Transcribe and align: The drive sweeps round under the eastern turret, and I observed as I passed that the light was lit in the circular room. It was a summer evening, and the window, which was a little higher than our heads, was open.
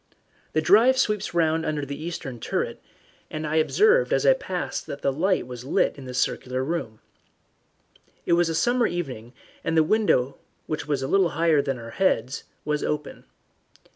The 0.53 0.63
drive 0.63 0.97
sweeps 0.97 1.35
round 1.35 1.63
under 1.63 1.85
the 1.85 2.03
eastern 2.03 2.39
turret, 2.39 2.81
and 3.29 3.45
I 3.45 3.57
observed 3.57 4.11
as 4.11 4.25
I 4.25 4.33
passed 4.33 4.87
that 4.87 5.03
the 5.03 5.13
light 5.13 5.45
was 5.45 5.63
lit 5.63 5.95
in 5.95 6.05
the 6.05 6.15
circular 6.15 6.63
room. 6.63 7.01
It 8.25 8.33
was 8.33 8.49
a 8.49 8.55
summer 8.55 8.87
evening, 8.87 9.33
and 9.63 9.77
the 9.77 9.83
window, 9.83 10.39
which 10.65 10.87
was 10.87 11.03
a 11.03 11.07
little 11.07 11.29
higher 11.29 11.61
than 11.61 11.77
our 11.77 11.91
heads, 11.91 12.45
was 12.65 12.83
open. 12.83 13.25